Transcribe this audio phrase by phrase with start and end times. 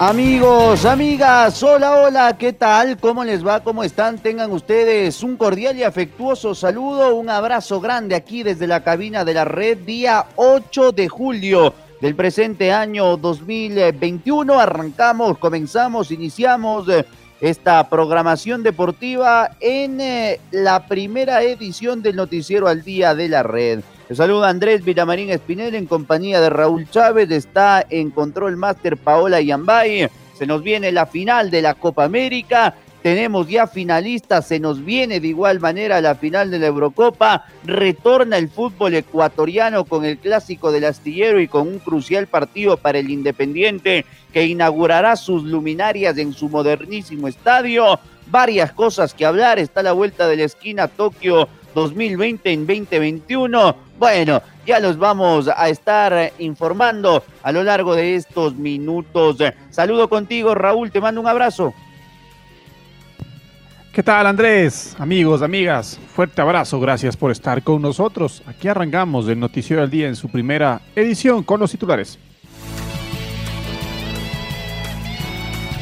[0.00, 2.98] Amigos, amigas, hola, hola, ¿qué tal?
[2.98, 3.60] ¿Cómo les va?
[3.60, 4.18] ¿Cómo están?
[4.18, 9.34] Tengan ustedes un cordial y afectuoso saludo, un abrazo grande aquí desde la cabina de
[9.34, 14.58] la red, día 8 de julio del presente año 2021.
[14.58, 17.06] Arrancamos, comenzamos, iniciamos eh,
[17.40, 23.80] esta programación deportiva en eh, la primera edición del noticiero al día de la red.
[24.06, 27.30] Les saluda Andrés Villamarín Espinel en compañía de Raúl Chávez.
[27.30, 30.10] Está en Control Master Paola Yambay.
[30.36, 32.74] Se nos viene la final de la Copa América.
[33.02, 37.46] Tenemos ya finalistas, se nos viene de igual manera la final de la Eurocopa.
[37.64, 42.98] Retorna el fútbol ecuatoriano con el clásico del astillero y con un crucial partido para
[42.98, 47.98] el Independiente que inaugurará sus luminarias en su modernísimo estadio.
[48.26, 49.58] Varias cosas que hablar.
[49.58, 53.76] Está la vuelta de la esquina Tokio 2020 en 2021.
[54.04, 59.38] Bueno, ya los vamos a estar informando a lo largo de estos minutos.
[59.70, 61.72] Saludo contigo, Raúl, te mando un abrazo.
[63.94, 64.94] ¿Qué tal Andrés?
[64.98, 68.42] Amigos, amigas, fuerte abrazo, gracias por estar con nosotros.
[68.46, 72.18] Aquí arrancamos el Noticiero del Día en su primera edición con los titulares.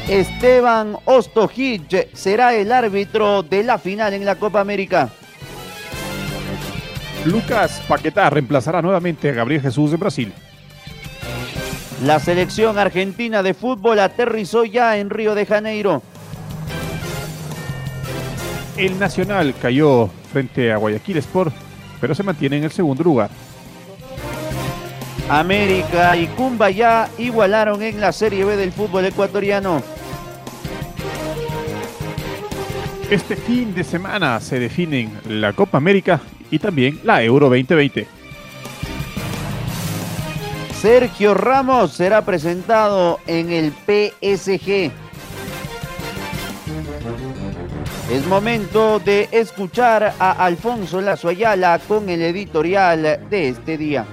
[0.09, 5.11] Esteban Ostojic será el árbitro de la final en la Copa América.
[7.25, 10.33] Lucas Paquetá reemplazará nuevamente a Gabriel Jesús de Brasil.
[12.05, 16.03] La selección argentina de fútbol aterrizó ya en Río de Janeiro.
[18.77, 21.55] El Nacional cayó frente a Guayaquil Sport,
[22.01, 23.31] pero se mantiene en el segundo lugar.
[25.29, 26.29] América y
[26.75, 29.81] ya igualaron en la Serie B del fútbol ecuatoriano.
[33.09, 36.21] Este fin de semana se definen la Copa América
[36.53, 38.07] y también la Euro 2020.
[40.81, 44.93] Sergio Ramos será presentado en el PSG.
[48.11, 54.07] Es momento de escuchar a Alfonso Lazo Ayala con el editorial de este día.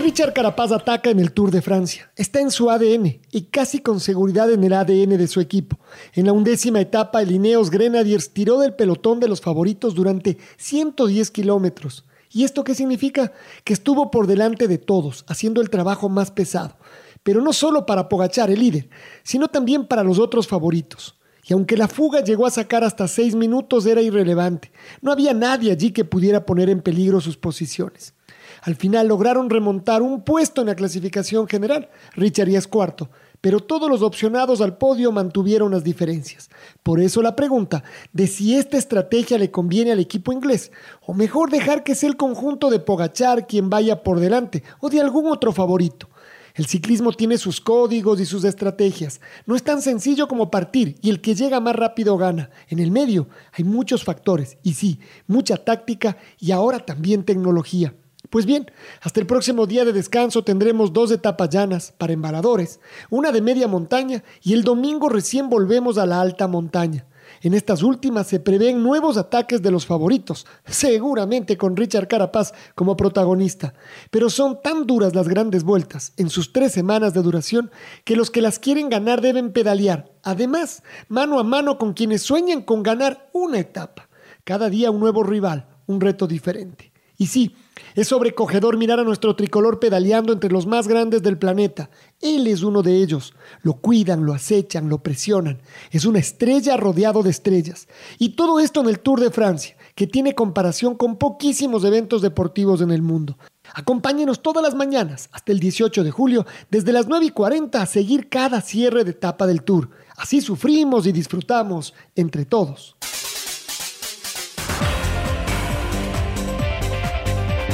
[0.00, 2.10] Richard Carapaz ataca en el Tour de Francia.
[2.16, 5.78] Está en su ADN y casi con seguridad en el ADN de su equipo.
[6.14, 11.30] En la undécima etapa, el Ineos Grenadiers tiró del pelotón de los favoritos durante 110
[11.30, 12.06] kilómetros.
[12.30, 13.32] ¿Y esto qué significa?
[13.62, 16.78] Que estuvo por delante de todos, haciendo el trabajo más pesado.
[17.22, 18.88] Pero no solo para Pogachar, el líder,
[19.22, 21.20] sino también para los otros favoritos.
[21.46, 24.72] Y aunque la fuga llegó a sacar hasta seis minutos, era irrelevante.
[25.02, 28.14] No había nadie allí que pudiera poner en peligro sus posiciones.
[28.62, 31.88] Al final lograron remontar un puesto en la clasificación general.
[32.14, 33.08] Richard es cuarto,
[33.40, 36.50] pero todos los opcionados al podio mantuvieron las diferencias.
[36.82, 37.82] Por eso la pregunta
[38.12, 40.72] de si esta estrategia le conviene al equipo inglés,
[41.06, 45.00] o mejor dejar que sea el conjunto de Pogachar quien vaya por delante, o de
[45.00, 46.08] algún otro favorito.
[46.54, 49.20] El ciclismo tiene sus códigos y sus estrategias.
[49.46, 52.50] No es tan sencillo como partir y el que llega más rápido gana.
[52.68, 57.94] En el medio hay muchos factores y sí, mucha táctica y ahora también tecnología.
[58.30, 58.70] Pues bien,
[59.00, 62.78] hasta el próximo día de descanso tendremos dos etapas llanas para embaladores,
[63.10, 67.06] una de media montaña y el domingo recién volvemos a la alta montaña.
[67.42, 72.96] En estas últimas se prevén nuevos ataques de los favoritos, seguramente con Richard Carapaz como
[72.96, 73.74] protagonista.
[74.12, 77.72] Pero son tan duras las grandes vueltas en sus tres semanas de duración
[78.04, 82.62] que los que las quieren ganar deben pedalear, además, mano a mano con quienes sueñan
[82.62, 84.08] con ganar una etapa.
[84.44, 86.92] Cada día un nuevo rival, un reto diferente.
[87.16, 87.54] Y sí,
[87.94, 91.90] es sobrecogedor mirar a nuestro tricolor pedaleando entre los más grandes del planeta.
[92.20, 93.34] Él es uno de ellos.
[93.62, 95.60] Lo cuidan, lo acechan, lo presionan.
[95.90, 97.88] Es una estrella rodeado de estrellas.
[98.18, 102.80] Y todo esto en el Tour de Francia, que tiene comparación con poquísimos eventos deportivos
[102.80, 103.38] en el mundo.
[103.74, 107.86] Acompáñenos todas las mañanas hasta el 18 de julio, desde las 9 y 40, a
[107.86, 109.90] seguir cada cierre de etapa del Tour.
[110.16, 112.96] Así sufrimos y disfrutamos entre todos.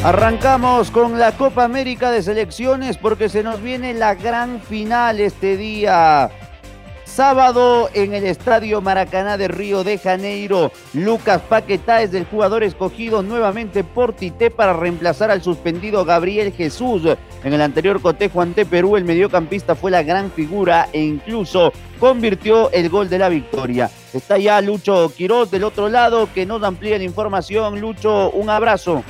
[0.04, 5.56] Arrancamos con la Copa América de Selecciones porque se nos viene la gran final este
[5.56, 6.30] día.
[7.04, 13.22] Sábado en el Estadio Maracaná de Río de Janeiro, Lucas Paquetá es el jugador escogido
[13.22, 17.02] nuevamente por Tite para reemplazar al suspendido Gabriel Jesús.
[17.42, 22.70] En el anterior cotejo ante Perú, el mediocampista fue la gran figura e incluso convirtió
[22.70, 23.90] el gol de la victoria.
[24.12, 27.80] Está ya Lucho Quiroz del otro lado que nos amplía la información.
[27.80, 29.02] Lucho, un abrazo.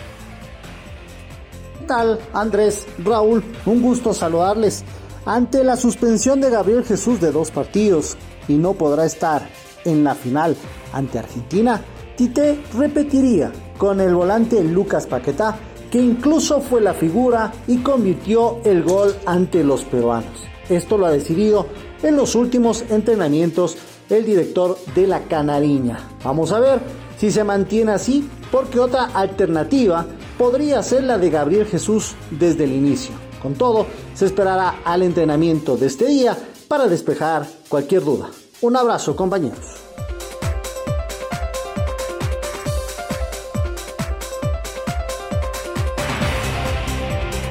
[1.87, 3.44] ¿Qué tal, Andrés, Raúl?
[3.65, 4.83] Un gusto saludarles.
[5.25, 8.17] Ante la suspensión de Gabriel Jesús de dos partidos
[8.49, 9.49] y no podrá estar
[9.85, 10.56] en la final
[10.93, 11.81] ante Argentina,
[12.17, 18.82] Tite repetiría con el volante Lucas Paquetá, que incluso fue la figura y convirtió el
[18.82, 20.43] gol ante los peruanos.
[20.69, 21.69] Esto lo ha decidido
[22.03, 23.77] en los últimos entrenamientos
[24.11, 26.00] el director de la Canariña.
[26.25, 26.81] Vamos a ver
[27.17, 30.05] si se mantiene así, porque otra alternativa
[30.38, 33.15] podría ser la de Gabriel Jesús desde el inicio.
[33.41, 36.37] Con todo, se esperará al entrenamiento de este día
[36.69, 38.29] para despejar cualquier duda.
[38.61, 39.83] Un abrazo compañeros.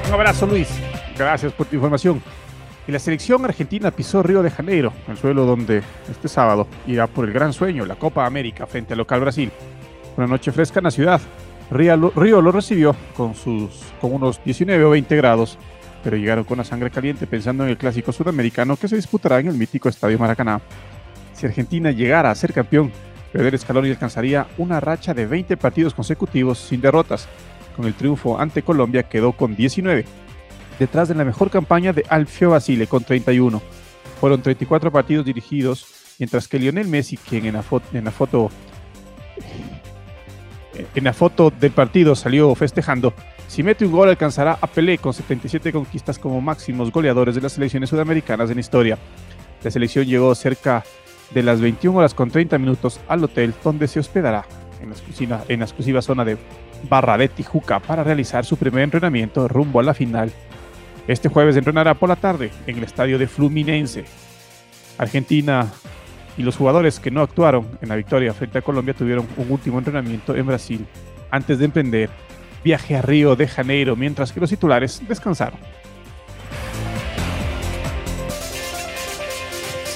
[0.06, 0.68] Un abrazo Luis,
[1.18, 2.22] gracias por tu información.
[2.86, 7.24] Y la selección argentina pisó Río de Janeiro, el suelo donde este sábado irá por
[7.24, 9.50] el gran sueño, la Copa América frente al local Brasil.
[10.16, 11.20] Una noche fresca en la ciudad.
[11.70, 13.70] Río lo, recibió con, sus,
[14.00, 15.58] con unos 19 o 20 grados
[16.06, 19.48] pero llegaron con la sangre caliente pensando en el clásico sudamericano que se disputará en
[19.48, 20.60] el mítico Estadio Maracaná.
[21.32, 22.92] Si Argentina llegara a ser campeón,
[23.32, 27.26] Federer Scaloni alcanzaría una racha de 20 partidos consecutivos sin derrotas.
[27.74, 30.04] Con el triunfo ante Colombia quedó con 19,
[30.78, 33.60] detrás de la mejor campaña de Alfio Basile con 31.
[34.20, 37.54] Fueron 34 partidos dirigidos, mientras que Lionel Messi, quien en
[38.04, 38.50] la foto
[40.94, 43.14] en la foto del partido salió festejando,
[43.48, 47.52] si mete un gol alcanzará a Pelé con 77 conquistas como máximos goleadores de las
[47.52, 48.98] selecciones sudamericanas en historia.
[49.62, 50.84] La selección llegó cerca
[51.32, 54.44] de las 21 horas con 30 minutos al hotel donde se hospedará
[54.80, 56.36] en la exclusiva, zona de
[56.88, 60.30] Barra de Tijuca para realizar su primer entrenamiento rumbo a la final.
[61.08, 64.04] Este jueves entrenará por la tarde en el estadio de Fluminense.
[64.98, 65.72] Argentina
[66.36, 69.78] y los jugadores que no actuaron en la victoria frente a Colombia tuvieron un último
[69.78, 70.86] entrenamiento en Brasil
[71.30, 72.10] antes de emprender
[72.62, 75.58] viaje a Río de Janeiro, mientras que los titulares descansaron.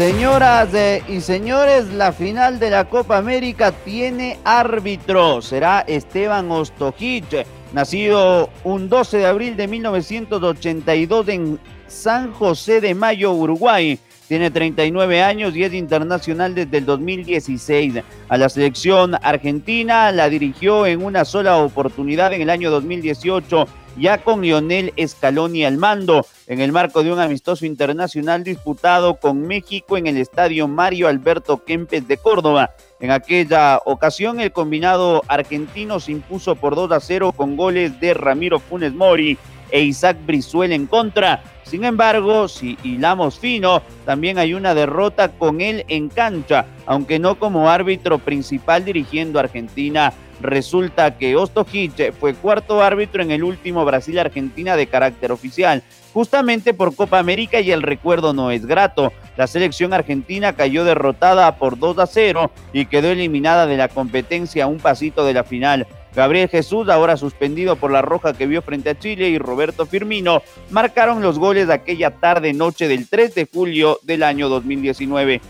[0.01, 0.71] Señoras
[1.09, 5.43] y señores, la final de la Copa América tiene árbitro.
[5.43, 7.45] Será Esteban Ostojic,
[7.75, 13.99] nacido un 12 de abril de 1982 en San José de Mayo, Uruguay.
[14.31, 17.95] Tiene 39 años y es internacional desde el 2016.
[18.29, 23.67] A la selección argentina la dirigió en una sola oportunidad en el año 2018,
[23.99, 29.43] ya con Lionel Scaloni al mando, en el marco de un amistoso internacional disputado con
[29.43, 32.71] México en el estadio Mario Alberto Kempes de Córdoba.
[33.01, 38.15] En aquella ocasión, el combinado argentino se impuso por 2 a 0 con goles de
[38.15, 39.37] Ramiro Funes Mori
[39.71, 41.43] e Isaac Brizuel en contra.
[41.63, 47.39] Sin embargo, si hilamos fino, también hay una derrota con él en cancha, aunque no
[47.39, 50.13] como árbitro principal dirigiendo a Argentina.
[50.41, 55.83] Resulta que Ostojic fue cuarto árbitro en el último Brasil-Argentina de carácter oficial,
[56.15, 59.13] justamente por Copa América y el recuerdo no es grato.
[59.37, 64.67] La selección argentina cayó derrotada por 2 a 0 y quedó eliminada de la competencia
[64.67, 65.87] un pasito de la final.
[66.15, 70.43] Gabriel Jesús, ahora suspendido por la roja que vio frente a Chile, y Roberto Firmino
[70.71, 75.41] marcaron los goles de aquella tarde-noche del 3 de julio del año 2019.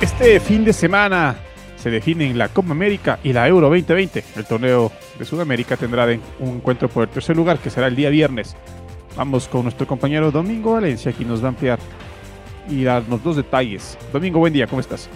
[0.00, 1.36] Este fin de semana
[1.76, 4.22] se definen la Copa América y la Euro 2020.
[4.36, 6.06] El torneo de Sudamérica tendrá
[6.38, 8.56] un encuentro por el tercer lugar que será el día viernes.
[9.16, 11.78] Vamos con nuestro compañero Domingo Valencia, quien nos va a ampliar
[12.68, 13.98] y darnos dos detalles.
[14.12, 15.08] Domingo, buen día, ¿cómo estás?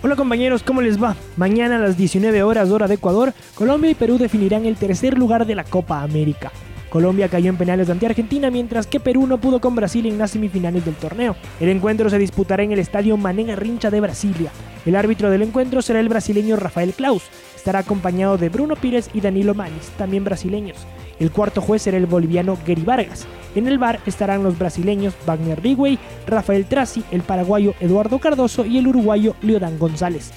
[0.00, 1.16] Hola compañeros, ¿cómo les va?
[1.36, 5.44] Mañana a las 19 horas hora de Ecuador, Colombia y Perú definirán el tercer lugar
[5.44, 6.52] de la Copa América.
[6.88, 10.30] Colombia cayó en penales ante Argentina, mientras que Perú no pudo con Brasil en las
[10.30, 11.36] semifinales del torneo.
[11.60, 14.50] El encuentro se disputará en el estadio Manega Rincha de Brasilia.
[14.86, 17.24] El árbitro del encuentro será el brasileño Rafael Klaus.
[17.54, 20.78] Estará acompañado de Bruno Pires y Danilo Manis, también brasileños.
[21.20, 23.26] El cuarto juez será el boliviano Gary Vargas.
[23.54, 28.78] En el bar estarán los brasileños Wagner Rigway, Rafael Traci, el paraguayo Eduardo Cardoso y
[28.78, 30.30] el uruguayo Leodán González.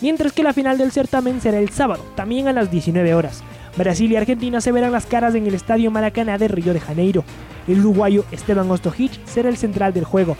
[0.00, 3.42] Mientras que la final del certamen será el sábado, también a las 19 horas.
[3.76, 7.24] Brasil y Argentina se verán las caras en el Estadio Maracaná de Río de Janeiro.
[7.66, 10.36] El uruguayo Esteban Ostojic será el central del juego.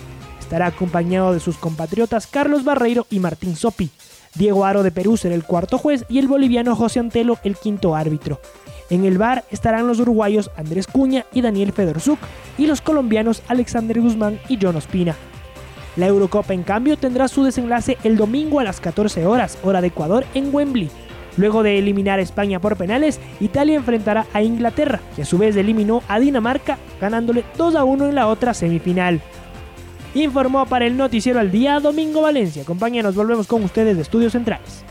[0.46, 3.90] Estará acompañado de sus compatriotas Carlos Barreiro y Martín Sopi.
[4.36, 7.96] Diego Aro de Perú será el cuarto juez y el boliviano José Antelo el quinto
[7.96, 8.40] árbitro.
[8.88, 12.20] En el bar estarán los uruguayos Andrés Cuña y Daniel Fedorzuk
[12.58, 15.16] y los colombianos Alexander Guzmán y John Ospina.
[15.96, 19.88] La Eurocopa en cambio tendrá su desenlace el domingo a las 14 horas, hora de
[19.88, 20.90] Ecuador, en Wembley.
[21.36, 25.56] Luego de eliminar a España por penales, Italia enfrentará a Inglaterra, que a su vez
[25.56, 29.20] eliminó a Dinamarca, ganándole 2 a 1 en la otra semifinal.
[30.16, 32.64] Informó para el Noticiero al Día Domingo Valencia.
[32.64, 34.82] Compañeros, volvemos con ustedes de Estudios Centrales.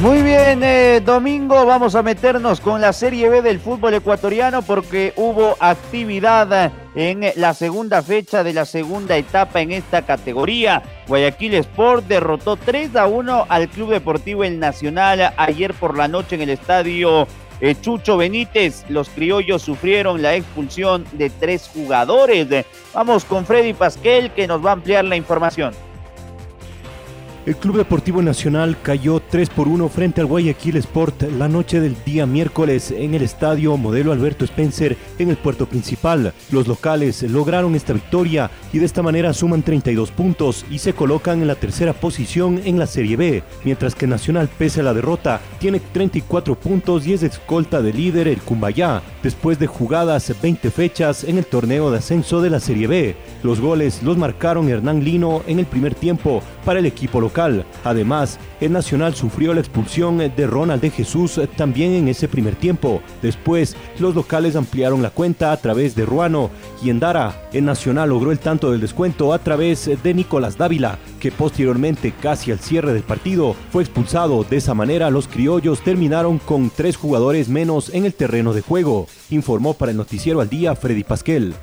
[0.00, 5.12] Muy bien, eh, domingo vamos a meternos con la Serie B del fútbol ecuatoriano porque
[5.16, 10.82] hubo actividad en la segunda fecha de la segunda etapa en esta categoría.
[11.06, 16.34] Guayaquil Sport derrotó 3 a 1 al Club Deportivo El Nacional ayer por la noche
[16.34, 17.28] en el estadio
[17.62, 18.84] eh, Chucho Benítez.
[18.90, 22.48] Los criollos sufrieron la expulsión de tres jugadores.
[22.92, 25.72] Vamos con Freddy Pasquel que nos va a ampliar la información.
[27.44, 31.96] El Club Deportivo Nacional cayó 3 por 1 frente al Guayaquil Sport la noche del
[32.04, 36.32] día miércoles en el estadio Modelo Alberto Spencer en el puerto principal.
[36.52, 41.42] Los locales lograron esta victoria y de esta manera suman 32 puntos y se colocan
[41.42, 45.40] en la tercera posición en la Serie B, mientras que Nacional, pese a la derrota,
[45.58, 51.24] tiene 34 puntos y es escolta de líder el Cumbayá, después de jugadas 20 fechas
[51.24, 53.16] en el torneo de ascenso de la Serie B.
[53.42, 57.31] Los goles los marcaron Hernán Lino en el primer tiempo para el equipo local
[57.84, 63.02] Además, el Nacional sufrió la expulsión de Ronald de Jesús también en ese primer tiempo.
[63.22, 66.50] Después, los locales ampliaron la cuenta a través de Ruano
[66.82, 67.48] y Endara.
[67.52, 72.52] El Nacional logró el tanto del descuento a través de Nicolás Dávila, que posteriormente, casi
[72.52, 74.44] al cierre del partido, fue expulsado.
[74.44, 79.06] De esa manera, los criollos terminaron con tres jugadores menos en el terreno de juego,
[79.30, 81.54] informó para el noticiero al día Freddy Pasquel.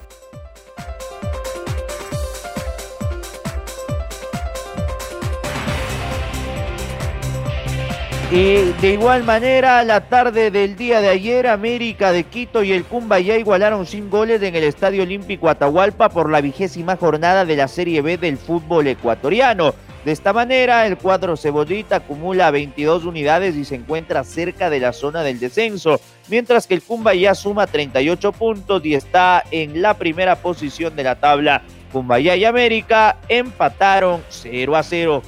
[8.32, 12.86] Y de igual manera, la tarde del día de ayer, América de Quito y el
[13.24, 17.68] ya igualaron sin goles en el Estadio Olímpico Atahualpa por la vigésima jornada de la
[17.68, 19.74] Serie B del fútbol ecuatoriano.
[20.06, 24.94] De esta manera, el cuadro cebollita acumula 22 unidades y se encuentra cerca de la
[24.94, 26.84] zona del descenso, mientras que el
[27.20, 31.64] ya suma 38 puntos y está en la primera posición de la tabla.
[31.92, 35.24] Cumbaya y América empataron 0 a 0.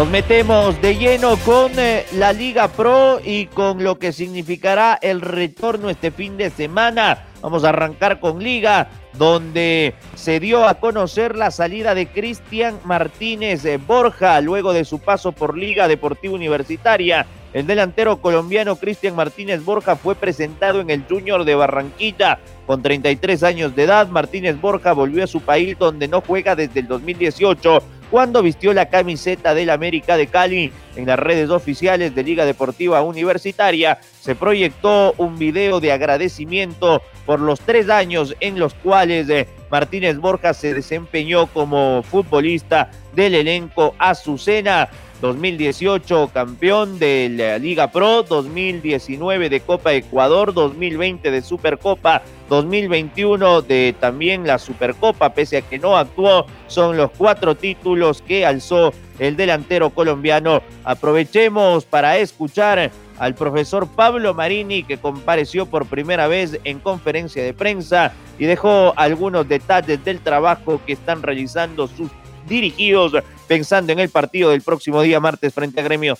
[0.00, 5.20] Nos metemos de lleno con eh, la Liga Pro y con lo que significará el
[5.20, 7.26] retorno este fin de semana.
[7.42, 13.62] Vamos a arrancar con Liga, donde se dio a conocer la salida de Cristian Martínez
[13.66, 17.26] eh, Borja luego de su paso por Liga Deportiva Universitaria.
[17.52, 22.38] El delantero colombiano Cristian Martínez Borja fue presentado en el Junior de Barranquilla.
[22.66, 26.80] Con 33 años de edad, Martínez Borja volvió a su país donde no juega desde
[26.80, 30.72] el 2018 cuando vistió la camiseta del América de Cali.
[30.96, 37.40] En las redes oficiales de Liga Deportiva Universitaria se proyectó un video de agradecimiento por
[37.40, 43.94] los tres años en los cuales eh, Martínez Borja se desempeñó como futbolista del elenco
[43.98, 44.88] Azucena.
[45.20, 53.94] 2018 campeón de la Liga Pro, 2019 de Copa Ecuador, 2020 de Supercopa, 2021 de
[54.00, 59.36] también la Supercopa, pese a que no actuó, son los cuatro títulos que alzó el
[59.36, 60.62] delantero colombiano.
[60.84, 67.52] Aprovechemos para escuchar al profesor Pablo Marini, que compareció por primera vez en conferencia de
[67.52, 72.10] prensa y dejó algunos detalles del trabajo que están realizando sus
[72.48, 73.12] dirigidos
[73.46, 76.16] pensando en el partido del próximo día martes frente a Gremio?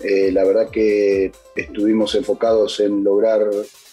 [0.00, 3.40] Eh, la verdad que estuvimos enfocados en lograr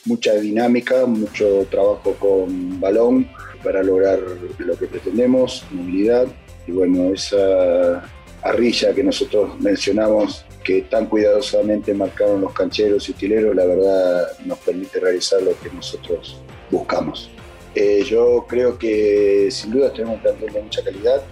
[0.06, 3.28] mucha dinámica, mucho trabajo con balón
[3.64, 4.20] para lograr
[4.60, 6.28] lo que pretendemos, movilidad
[6.68, 8.04] y bueno, esa
[8.44, 14.58] arrilla que nosotros mencionamos que tan cuidadosamente marcaron los cancheros y utileros, la verdad nos
[14.60, 16.42] permite realizar lo que nosotros
[16.72, 17.30] buscamos.
[17.76, 21.24] Eh, yo creo que sin duda tenemos un plantel de mucha calidad,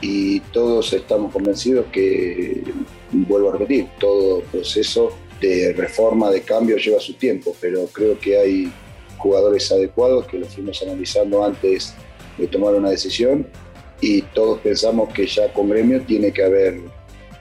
[0.00, 2.62] y todos estamos convencidos que,
[3.10, 8.38] vuelvo a repetir, todo proceso de reforma, de cambio lleva su tiempo, pero creo que
[8.38, 8.72] hay
[9.16, 11.94] jugadores adecuados que los fuimos analizando antes
[12.36, 13.46] de tomar una decisión
[14.00, 16.80] y todos pensamos que ya con gremio tiene que haber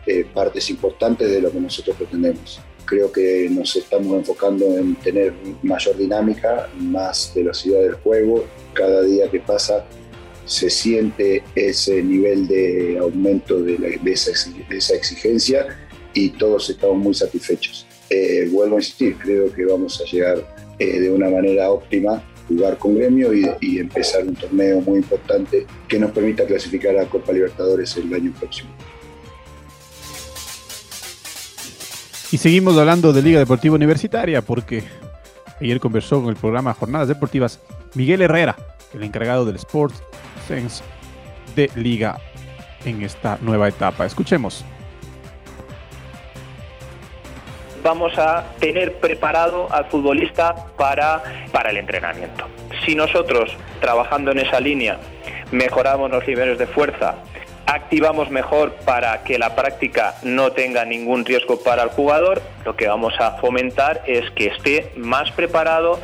[0.07, 2.61] eh, partes importantes de lo que nosotros pretendemos.
[2.85, 8.45] Creo que nos estamos enfocando en tener mayor dinámica, más velocidad del juego.
[8.73, 9.85] Cada día que pasa
[10.45, 15.67] se siente ese nivel de aumento de, esa, exigencia
[16.13, 17.85] y todos estamos muy satisfechos.
[18.09, 20.37] eh, vuelvo a insistir, creo que vamos a llegar
[20.79, 25.65] eh, de una manera óptima jugar con gremio y, y, empezar un torneo muy importante
[25.89, 28.69] que nos permita clasificar a Copa Libertadores el año próximo.
[32.31, 34.83] Y seguimos hablando de Liga Deportiva Universitaria porque
[35.61, 37.59] ayer conversó con el programa Jornadas Deportivas
[37.95, 38.55] Miguel Herrera,
[38.93, 40.03] el encargado del Sports
[40.47, 40.83] Sense
[41.55, 42.19] de Liga
[42.85, 44.05] en esta nueva etapa.
[44.05, 44.65] Escuchemos.
[47.87, 52.45] vamos a tener preparado al futbolista para, para el entrenamiento.
[52.85, 54.97] Si nosotros, trabajando en esa línea,
[55.51, 57.15] mejoramos los niveles de fuerza,
[57.67, 62.87] activamos mejor para que la práctica no tenga ningún riesgo para el jugador, lo que
[62.87, 65.99] vamos a fomentar es que esté más preparado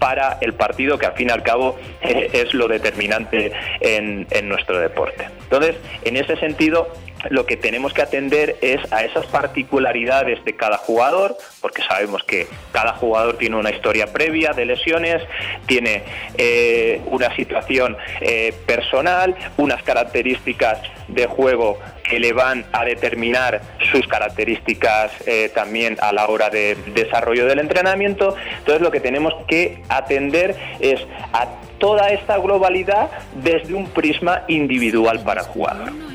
[0.00, 5.28] para el partido que al fin y al cabo es lo determinante en, nuestro deporte.
[5.44, 6.88] Entonces, en ese sentido,
[7.30, 12.46] lo que tenemos que atender es a esas particularidades de cada jugador, porque sabemos que
[12.72, 15.22] cada jugador tiene una historia previa de lesiones,
[15.66, 16.02] tiene
[16.36, 20.78] eh, una situación eh, personal, unas características
[21.08, 26.76] de juego que le van a determinar sus características eh, también a la hora de
[26.94, 28.36] desarrollo del entrenamiento.
[28.58, 31.00] Entonces lo que tenemos que atender es
[31.32, 36.13] a toda esta globalidad desde un prisma individual para el jugador.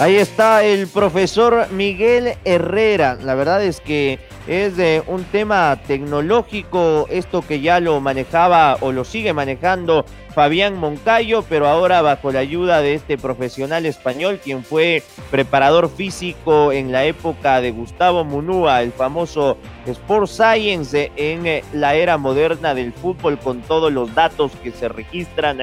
[0.00, 3.16] Ahí está el profesor Miguel Herrera.
[3.22, 8.92] La verdad es que es de un tema tecnológico, esto que ya lo manejaba o
[8.92, 14.64] lo sigue manejando Fabián Moncayo, pero ahora bajo la ayuda de este profesional español, quien
[14.64, 21.94] fue preparador físico en la época de Gustavo Munúa, el famoso Sport Science en la
[21.94, 25.58] era moderna del fútbol, con todos los datos que se registran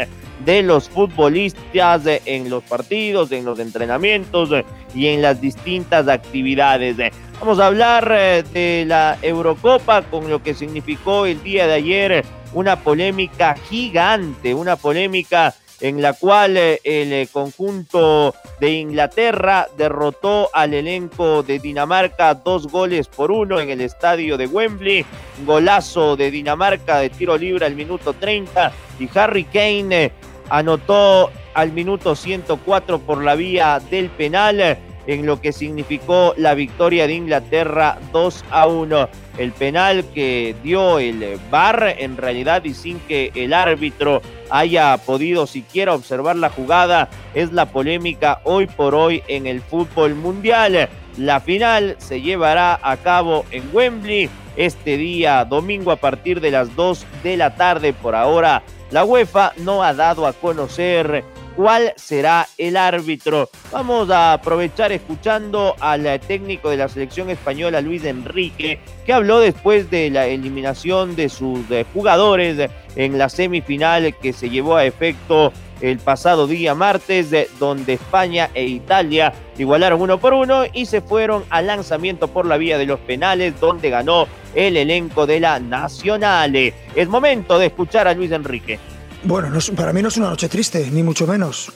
[0.46, 4.50] de los futbolistas en los partidos, en los entrenamientos
[4.94, 6.98] y en las distintas actividades.
[7.40, 12.26] Vamos a hablar eh, de la Eurocopa con lo que significó el día de ayer
[12.54, 20.50] una polémica gigante, una polémica en la cual eh, el eh, conjunto de Inglaterra derrotó
[20.54, 25.06] al elenco de Dinamarca dos goles por uno en el estadio de Wembley.
[25.46, 30.12] Golazo de Dinamarca de tiro libre al minuto 30 y Harry Kane
[30.50, 37.08] anotó al minuto 104 por la vía del penal en lo que significó la victoria
[37.08, 39.10] de Inglaterra 2 a 1.
[39.38, 45.48] El penal que dio el VAR en realidad y sin que el árbitro haya podido
[45.48, 50.90] siquiera observar la jugada es la polémica hoy por hoy en el fútbol mundial.
[51.18, 56.76] La final se llevará a cabo en Wembley este día domingo a partir de las
[56.76, 57.94] 2 de la tarde.
[57.94, 61.24] Por ahora la UEFA no ha dado a conocer
[61.56, 63.50] cuál será el árbitro.
[63.72, 69.90] Vamos a aprovechar escuchando al técnico de la selección española, Luis Enrique, que habló después
[69.90, 75.54] de la eliminación de sus eh, jugadores en la semifinal que se llevó a efecto
[75.82, 81.44] el pasado día martes, donde España e Italia igualaron uno por uno y se fueron
[81.50, 86.56] al lanzamiento por la vía de los penales, donde ganó el elenco de la Nacional.
[86.56, 88.80] Es momento de escuchar a Luis Enrique.
[89.24, 91.72] Bueno, no para mí no es una noche triste, ni mucho menos.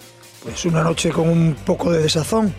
[0.51, 2.53] Es una noche con un poco de desazón,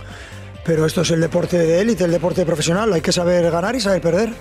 [0.65, 3.81] pero esto es el deporte de élite, el deporte profesional, hay que saber ganar y
[3.81, 4.33] saber perder.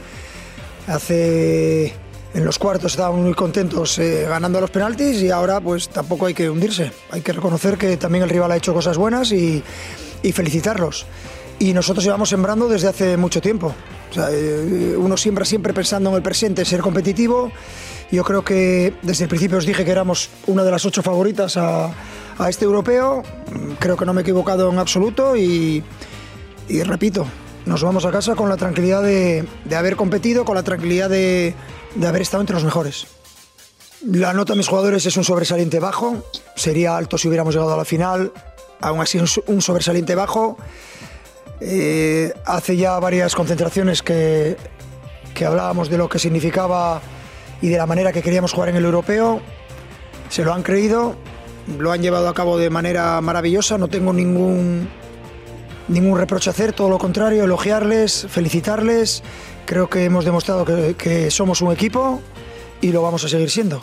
[0.87, 1.93] Hace
[2.35, 6.33] en los cuartos estábamos muy contentos eh, ganando los penaltis y ahora pues tampoco hay
[6.33, 6.91] que hundirse.
[7.11, 9.63] Hay que reconocer que también el rival ha hecho cosas buenas y,
[10.33, 11.05] felicitarlos.
[11.59, 13.73] Y nosotros llevamos sembrando desde hace mucho tiempo.
[14.31, 17.51] Eh, uno siembra siempre pensando en el presente, ser competitivo.
[18.11, 21.57] Yo creo que desde el principio os dije que éramos una de las ocho favoritas
[21.57, 21.91] a,
[22.37, 23.23] a este europeo.
[23.79, 25.83] Creo que no me he equivocado en absoluto y,
[26.85, 27.25] repito,
[27.65, 31.55] nos vamos a casa con la tranquilidad de, de haber competido, con la tranquilidad de,
[31.95, 33.07] de haber estado entre los mejores.
[34.05, 36.23] La nota de mis jugadores es un sobresaliente bajo,
[36.55, 38.31] sería alto si hubiéramos llegado a la final,
[38.81, 40.57] aún así un sobresaliente bajo.
[41.59, 44.57] Eh, hace ya varias concentraciones que,
[45.33, 47.01] que hablábamos de lo que significaba
[47.61, 49.41] y de la manera que queríamos jugar en el europeo.
[50.29, 51.15] Se lo han creído,
[51.77, 54.89] lo han llevado a cabo de manera maravillosa, no tengo ningún,
[55.87, 59.23] ningún reproche a hacer, todo lo contrario, elogiarles, felicitarles
[59.65, 62.21] Creo que hemos demostrado que, somos un equipo
[62.81, 63.81] y lo vamos a seguir siendo.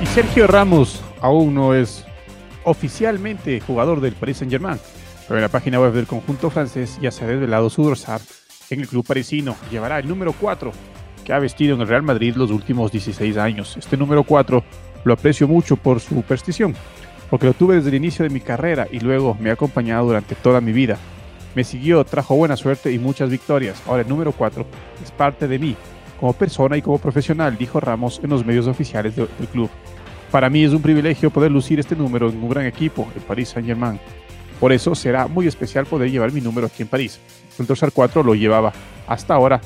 [0.00, 2.04] Y Sergio Ramos aún no es
[2.62, 4.78] oficialmente jugador del Paris Saint-Germain,
[5.26, 8.20] pero en la página web del conjunto francés ya se ha desvelado su dorsal
[8.70, 9.56] en el club parisino.
[9.70, 10.72] Llevará el número 4
[11.24, 13.76] que ha vestido en el Real Madrid los últimos 16 años.
[13.76, 14.62] Este número 4
[15.04, 16.74] lo aprecio mucho por su superstición,
[17.30, 20.34] porque lo tuve desde el inicio de mi carrera y luego me ha acompañado durante
[20.34, 20.98] toda mi vida.
[21.54, 23.82] Me siguió, trajo buena suerte y muchas victorias.
[23.86, 24.66] Ahora el número 4
[25.02, 25.76] es parte de mí,
[26.20, 29.70] como persona y como profesional, dijo Ramos en los medios oficiales del club.
[30.30, 33.50] Para mí es un privilegio poder lucir este número en un gran equipo, el Paris
[33.50, 34.00] Saint-Germain.
[34.60, 37.20] Por eso será muy especial poder llevar mi número aquí en París.
[37.58, 38.72] El dorsal 4 lo llevaba
[39.06, 39.60] hasta ahora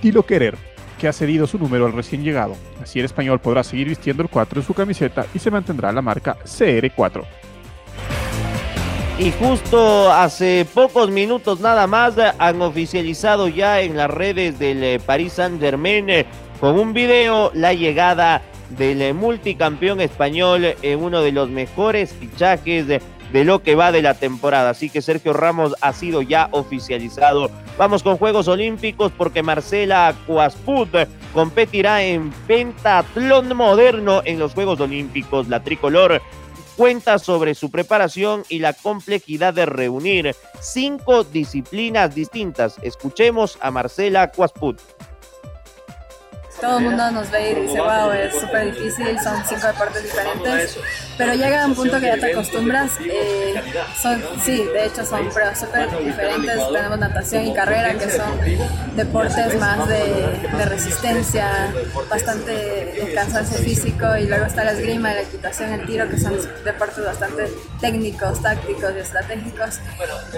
[0.00, 0.56] Tilo Querer,
[0.98, 2.56] que ha cedido su número al recién llegado.
[2.82, 6.02] Así el español podrá seguir vistiendo el 4 en su camiseta y se mantendrá la
[6.02, 7.24] marca CR4.
[9.20, 14.98] Y justo hace pocos minutos nada más han oficializado ya en las redes del eh,
[14.98, 16.24] Paris Saint Germain eh,
[16.58, 18.40] con un video la llegada
[18.78, 22.86] del eh, multicampeón español en uno de los mejores fichajes
[23.32, 24.70] de, lo que va de la temporada.
[24.70, 27.50] Así que Sergio Ramos ha sido ya oficializado.
[27.78, 30.94] Vamos con Juegos Olímpicos porque Marcela Cuasput
[31.32, 35.48] competirá en pentatlón moderno en los Juegos Olímpicos.
[35.48, 36.20] La tricolor
[36.76, 42.76] cuenta sobre su preparación y la complejidad de reunir cinco disciplinas distintas.
[42.82, 44.80] Escuchemos a Marcela Cuasput
[46.60, 50.78] todo el mundo nos ve y dice, wow, es súper difícil, son cinco deportes diferentes,
[51.16, 52.92] pero llega un punto que ya te acostumbras.
[53.04, 53.54] Eh,
[54.00, 56.58] son, sí, de hecho son pruebas súper diferentes.
[56.72, 61.72] Tenemos natación y carrera, que son deportes más de, de resistencia,
[62.08, 66.34] bastante de cansancio físico, y luego está la esgrima, la equitación, el tiro, que son
[66.64, 69.80] deportes bastante técnicos, tácticos y estratégicos.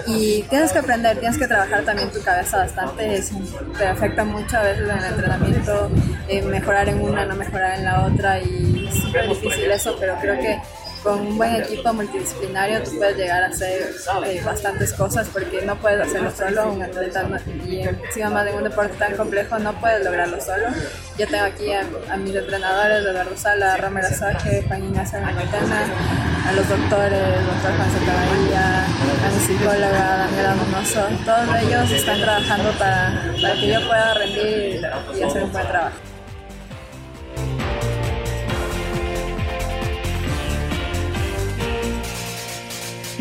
[0.07, 3.23] Y tienes que aprender, tienes que trabajar también tu cabeza bastante,
[3.77, 5.89] te afecta mucho a veces en el entrenamiento
[6.27, 10.15] eh, mejorar en una, no mejorar en la otra y es súper difícil eso, pero
[10.21, 10.59] creo que
[11.03, 13.93] con un buen equipo multidisciplinario tú puedes llegar a hacer
[14.25, 17.27] eh, bastantes cosas porque no puedes hacerlo solo, un atleta
[17.67, 20.67] y encima más de un deporte tan complejo no puedes lograrlo solo.
[21.17, 25.85] Yo tengo aquí a, mis entrenadores, Eduardo Sala, Romero Saje, Juan Ignacio Maitena,
[26.47, 32.71] a los doctores, doctor Juan Santamaría, a mi psicóloga Daniela Monoso, todos ellos están trabajando
[32.79, 34.81] para, para que yo pueda rendir
[35.19, 36.12] y hacer un buen trabajo.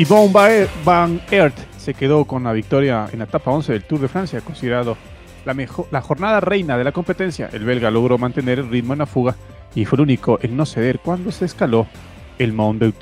[0.02, 4.08] Yvonne Van Aert se quedó con la victoria en la etapa 11 del Tour de
[4.08, 4.96] Francia, considerado
[5.44, 7.48] la, mejor, la jornada reina de la competencia.
[7.52, 9.36] El belga logró mantener el ritmo en la fuga
[9.76, 11.86] y fue el único en no ceder cuando se escaló
[12.40, 12.92] el Mont de.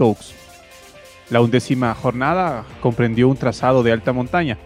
[1.30, 4.58] La undécima jornada comprendió un trazado de alta montaña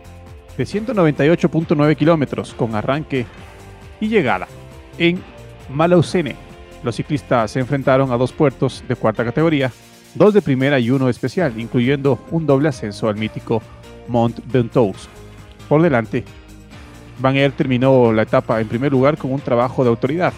[0.56, 3.26] de 198.9 kilómetros con arranque
[4.00, 4.48] y llegada
[4.98, 5.22] en
[5.70, 6.34] Malaucene.
[6.82, 9.70] Los ciclistas se enfrentaron a dos puertos de cuarta categoría
[10.14, 13.62] dos de primera y uno especial, incluyendo un doble ascenso al mítico
[14.08, 14.96] Mont Ventoux.
[15.68, 16.24] Por delante,
[17.18, 20.32] Van Aert terminó la etapa en primer lugar con un trabajo de autoridad.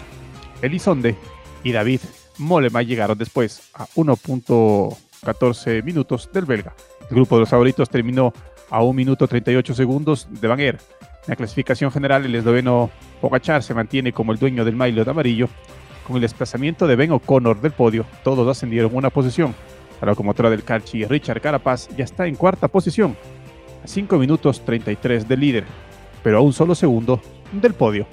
[0.61, 1.15] Elizonde
[1.63, 2.01] y David
[2.37, 6.73] Mollema llegaron después a 1.14 minutos del belga.
[7.09, 8.33] El grupo de los favoritos terminó
[8.69, 10.81] a 1 minuto 38 segundos de Van Aert.
[11.01, 12.89] En la clasificación general, el esloveno
[13.21, 15.49] Pogachar se mantiene como el dueño del maillot amarillo
[16.07, 19.53] con el desplazamiento de Ben O'Connor del podio, todos ascendieron una posición.
[19.99, 23.17] La locomotora del Carchi, Richard Carapaz, ya está en cuarta posición,
[23.83, 25.65] a 5 minutos 33 del líder,
[26.23, 27.19] pero a un solo segundo
[27.51, 28.07] del podio.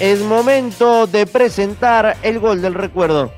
[0.00, 3.32] Es momento de presentar el gol del recuerdo.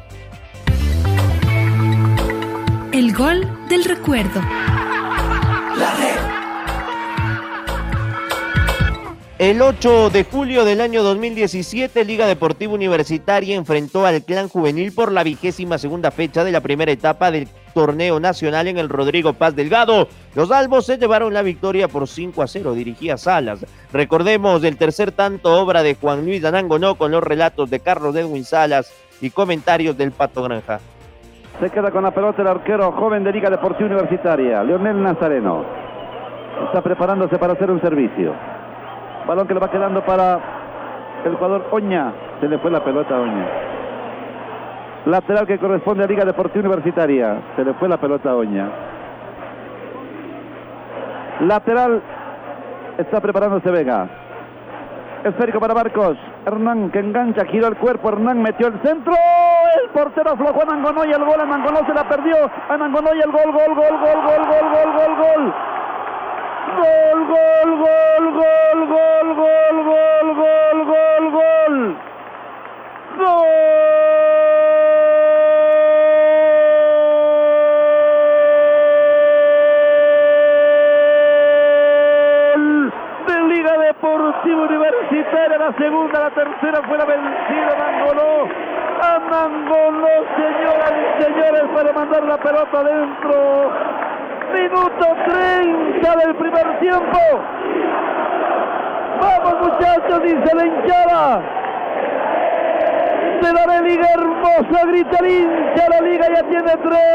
[2.90, 4.40] El gol del recuerdo.
[9.38, 15.12] El 8 de julio del año 2017, Liga Deportiva Universitaria enfrentó al Clan Juvenil por
[15.12, 19.54] la vigésima segunda fecha de la primera etapa del torneo nacional en el Rodrigo Paz
[19.54, 20.08] Delgado.
[20.34, 23.64] Los albos se llevaron la victoria por 5 a 0, dirigía Salas.
[23.92, 28.44] Recordemos el tercer tanto, obra de Juan Luis Danangonó con los relatos de Carlos Edwin
[28.44, 30.80] Salas y comentarios del Pato Granja.
[31.60, 35.64] Se queda con la pelota el arquero joven de Liga Deportiva Universitaria, Leonel Nazareno.
[36.66, 38.34] Está preparándose para hacer un servicio.
[39.28, 40.40] Balón que le va quedando para
[41.26, 42.12] el jugador Oña.
[42.40, 43.46] Se le fue la pelota a Oña.
[45.04, 47.36] Lateral que corresponde a Liga Deportiva Universitaria.
[47.54, 48.70] Se le fue la pelota a Oña.
[51.40, 52.00] Lateral
[52.96, 54.08] está preparándose Vega.
[55.24, 56.16] Esférico para Marcos.
[56.46, 58.08] Hernán que engancha, giró el cuerpo.
[58.08, 59.12] Hernán metió el centro.
[59.12, 61.12] El portero aflojó a Nangonoy.
[61.12, 62.50] El gol a se la perdió.
[62.70, 65.54] A Nangonoy el gol, gol, gol, gol, gol, gol, gol, gol, gol.
[66.78, 71.74] Gol, gol, gol, gol, gol, gol, gol, gol, gol, gol.
[73.18, 73.58] Gol
[85.58, 88.48] la segunda, la tercera fue la vencida Mangoló.
[89.02, 94.07] A Mangoló, señoras y señores, para mandar la pelota adentro.
[94.52, 97.18] Minuto 30 del primer tiempo.
[99.20, 101.42] Vamos muchachos, dice la hinchada.
[103.42, 107.08] De la liga hermosa, grita el hincha, la liga ya tiene tres.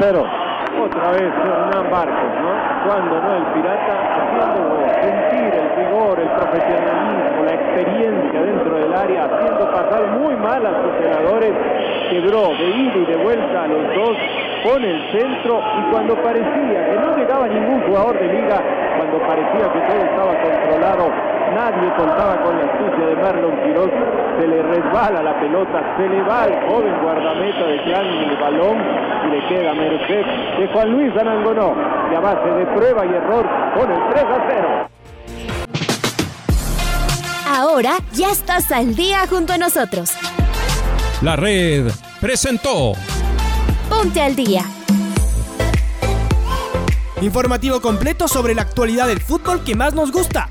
[0.00, 0.24] Cero.
[0.84, 2.73] Otra vez Hernán Barcos, ¿no?
[2.84, 9.24] Cuando no el pirata haciendo sentir el vigor, el profesionalismo, la experiencia dentro del área,
[9.24, 11.52] haciendo pasar muy mal a sus senadores,
[12.10, 14.16] quebró de ida y de vuelta a los dos,
[14.64, 18.60] pone el centro y cuando parecía que no llegaba ningún jugador de liga,
[18.98, 21.10] cuando parecía que todo estaba controlado,
[21.52, 23.90] nadie contaba con la astucia de Marlon Quiroz,
[24.40, 28.78] se le resbala la pelota, se le va al joven guardameta de Clan el balón
[29.26, 30.24] y le queda a merced
[30.58, 31.74] de Juan Luis Anangonó,
[32.10, 34.88] y a base de prueba y error pone el 3 a 0.
[37.46, 40.12] Ahora ya estás al día junto a nosotros.
[41.22, 42.92] La red presentó
[43.88, 44.62] Ponte al día.
[47.20, 50.50] Informativo completo sobre la actualidad del fútbol que más nos gusta,